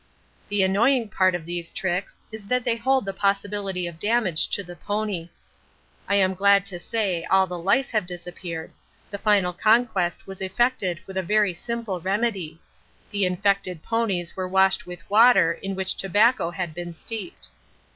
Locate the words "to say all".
6.65-7.45